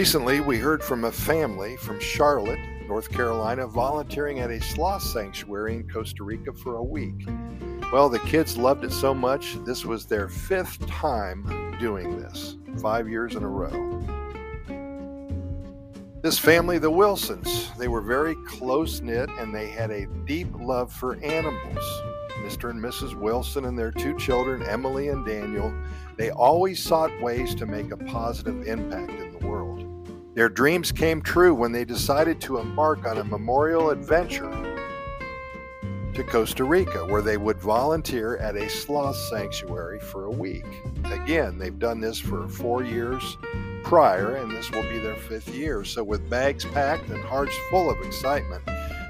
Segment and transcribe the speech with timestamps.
[0.00, 2.58] Recently, we heard from a family from Charlotte,
[2.88, 7.28] North Carolina, volunteering at a sloth sanctuary in Costa Rica for a week.
[7.92, 13.10] Well, the kids loved it so much, this was their fifth time doing this, five
[13.10, 14.00] years in a row.
[16.22, 20.90] This family, the Wilsons, they were very close knit and they had a deep love
[20.90, 22.02] for animals.
[22.38, 22.70] Mr.
[22.70, 23.14] and Mrs.
[23.14, 25.70] Wilson and their two children, Emily and Daniel,
[26.16, 29.29] they always sought ways to make a positive impact.
[30.40, 34.50] Their dreams came true when they decided to embark on a memorial adventure
[36.14, 40.64] to Costa Rica, where they would volunteer at a sloth sanctuary for a week.
[41.04, 43.36] Again, they've done this for four years
[43.82, 45.84] prior, and this will be their fifth year.
[45.84, 48.64] So, with bags packed and hearts full of excitement,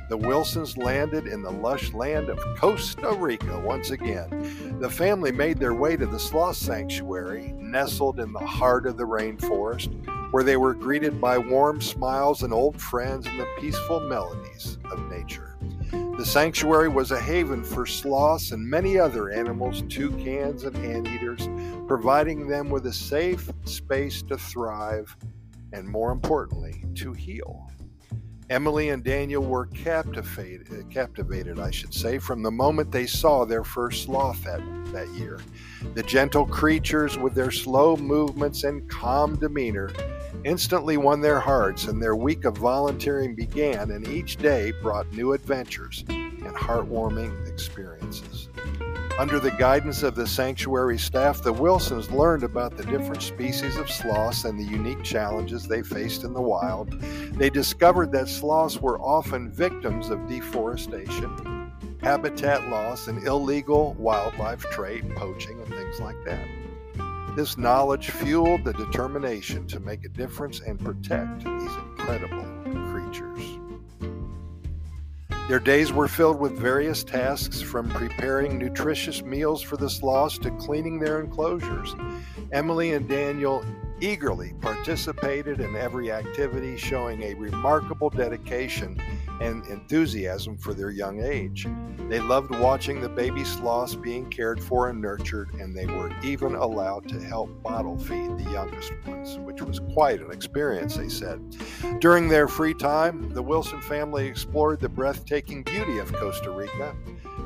[0.08, 4.80] the Wilsons landed in the lush land of Costa Rica once again.
[4.80, 9.06] The family made their way to the sloth sanctuary, nestled in the heart of the
[9.06, 9.94] rainforest,
[10.30, 15.10] where they were greeted by warm smiles and old friends and the peaceful melodies of
[15.10, 15.56] nature.
[15.90, 21.48] The sanctuary was a haven for sloths and many other animals, toucans and anteaters,
[21.88, 25.16] providing them with a safe space to thrive
[25.72, 27.70] and, more importantly, to heal.
[28.50, 33.62] Emily and Daniel were captivated, captivated, I should say, from the moment they saw their
[33.62, 34.60] first sloth that,
[34.92, 35.38] that year.
[35.94, 39.92] The gentle creatures, with their slow movements and calm demeanor,
[40.44, 45.32] instantly won their hearts, and their week of volunteering began, and each day brought new
[45.32, 48.48] adventures and heartwarming experiences.
[49.18, 53.90] Under the guidance of the sanctuary staff, the Wilsons learned about the different species of
[53.90, 56.98] sloths and the unique challenges they faced in the wild.
[57.32, 61.70] They discovered that sloths were often victims of deforestation,
[62.00, 66.46] habitat loss, and illegal wildlife trade, poaching, and things like that.
[67.36, 72.44] This knowledge fueled the determination to make a difference and protect these incredible
[72.90, 73.58] creatures.
[75.48, 80.50] Their days were filled with various tasks from preparing nutritious meals for the sloths to
[80.52, 81.94] cleaning their enclosures.
[82.52, 83.64] Emily and Daniel
[84.00, 89.00] eagerly participated in every activity, showing a remarkable dedication
[89.40, 91.66] and enthusiasm for their young age.
[92.08, 96.54] They loved watching the baby sloths being cared for and nurtured, and they were even
[96.54, 101.40] allowed to help bottle feed the youngest ones, which was quite an experience, they said.
[102.00, 106.94] During their free time, the Wilson family explored the breathtaking beauty of Costa Rica.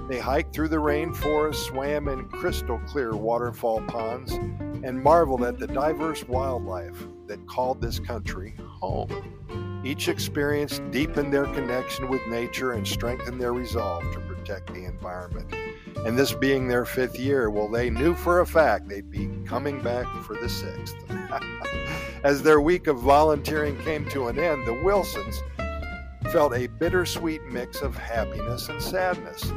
[0.08, 5.66] They hiked through the rainforest, swam in crystal clear waterfall ponds, and marveled at the
[5.66, 9.34] diverse wildlife that called this country home.
[9.84, 15.54] Each experience deepened their connection with nature and strengthened their resolve to protect the environment.
[16.06, 19.80] And this being their fifth year, well, they knew for a fact they'd be coming
[19.82, 20.96] back for the sixth.
[22.24, 25.42] As their week of volunteering came to an end, the Wilsons
[26.32, 29.52] felt a bittersweet mix of happiness and sadness.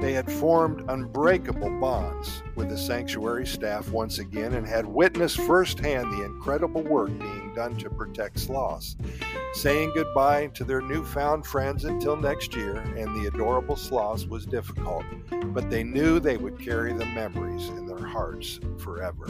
[0.00, 6.12] They had formed unbreakable bonds with the sanctuary staff once again and had witnessed firsthand
[6.12, 8.96] the incredible work being done to protect sloths.
[9.54, 15.04] Saying goodbye to their newfound friends until next year and the adorable sloths was difficult,
[15.46, 19.26] but they knew they would carry the memories in their hearts forever.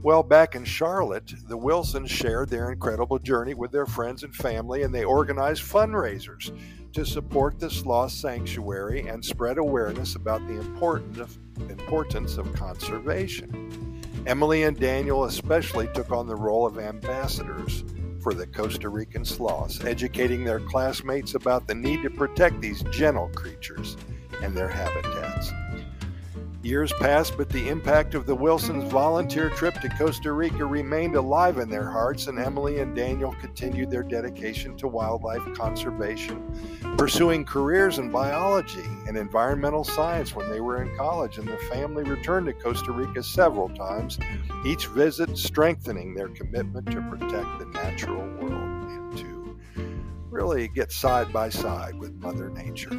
[0.00, 4.84] Well, back in Charlotte, the Wilsons shared their incredible journey with their friends and family,
[4.84, 6.56] and they organized fundraisers
[6.92, 10.60] to support the sloth sanctuary and spread awareness about the
[11.68, 14.00] importance of conservation.
[14.24, 17.82] Emily and Daniel especially took on the role of ambassadors
[18.22, 23.30] for the Costa Rican sloths, educating their classmates about the need to protect these gentle
[23.34, 23.96] creatures
[24.42, 25.50] and their habitats.
[26.60, 31.58] Years passed, but the impact of the Wilsons' volunteer trip to Costa Rica remained alive
[31.58, 36.42] in their hearts, and Emily and Daniel continued their dedication to wildlife conservation,
[36.98, 41.38] pursuing careers in biology and environmental science when they were in college.
[41.38, 44.18] And the family returned to Costa Rica several times,
[44.66, 49.56] each visit strengthening their commitment to protect the natural world and to
[50.28, 52.98] really get side by side with Mother Nature.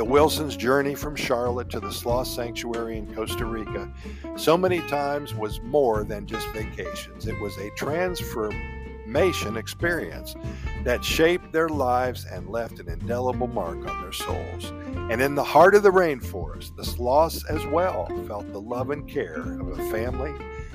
[0.00, 3.92] The Wilsons' journey from Charlotte to the Sloth Sanctuary in Costa Rica
[4.34, 7.26] so many times was more than just vacations.
[7.26, 10.36] It was a transformation experience
[10.84, 14.72] that shaped their lives and left an indelible mark on their souls.
[15.10, 19.06] And in the heart of the rainforest, the sloths as well felt the love and
[19.06, 20.32] care of a family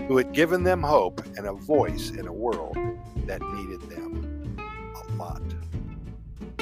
[0.07, 2.77] who had given them hope and a voice in a world
[3.25, 4.55] that needed them
[4.95, 5.41] a lot.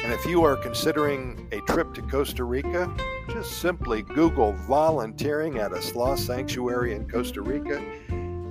[0.03, 2.93] And if you are considering a trip to Costa Rica,
[3.29, 7.81] just simply Google volunteering at a sloth sanctuary in Costa Rica,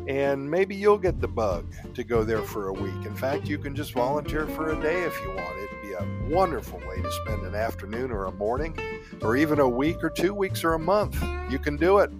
[0.09, 3.07] and maybe you'll get the bug to go there for a week.
[3.07, 5.57] In fact, you can just volunteer for a day if you want.
[5.59, 8.75] It'd be a wonderful way to spend an afternoon or a morning,
[9.21, 11.23] or even a week or two weeks or a month.
[11.51, 12.11] You can do it.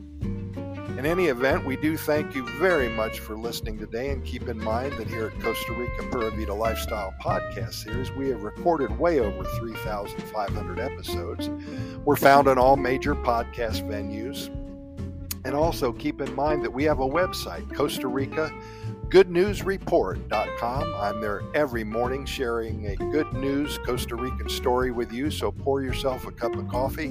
[0.99, 4.59] In any event, we do thank you very much for listening today, and keep in
[4.59, 9.19] mind that here at Costa Rica Pura Vida Lifestyle Podcast Series, we have recorded way
[9.19, 11.49] over 3,500 episodes.
[12.05, 14.49] We're found on all major podcast venues.
[15.47, 18.53] And also keep in mind that we have a website, Costa Rica
[19.13, 20.95] goodnewsreport.com.
[20.95, 25.31] I'm there every morning sharing a good news Costa Rican story with you.
[25.31, 27.11] So pour yourself a cup of coffee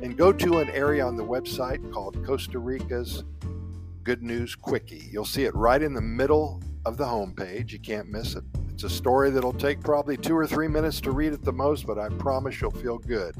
[0.00, 3.24] and go to an area on the website called Costa Rica's
[4.02, 5.10] Good News Quickie.
[5.12, 7.70] You'll see it right in the middle of the homepage.
[7.70, 8.44] You can't miss it.
[8.70, 11.86] It's a story that'll take probably two or three minutes to read at the most,
[11.86, 13.34] but I promise you'll feel good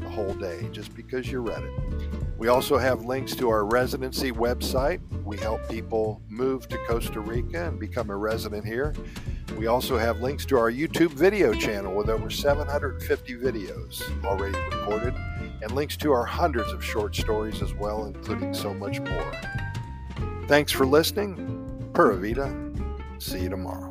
[0.00, 2.17] the whole day just because you read it.
[2.38, 5.00] We also have links to our residency website.
[5.24, 8.94] We help people move to Costa Rica and become a resident here.
[9.56, 15.14] We also have links to our YouTube video channel with over 750 videos already recorded,
[15.62, 19.32] and links to our hundreds of short stories as well, including so much more.
[20.46, 21.90] Thanks for listening.
[21.92, 22.54] Pura Vida.
[23.18, 23.87] See you tomorrow.